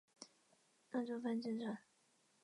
[0.89, 1.77] 拿督潘健成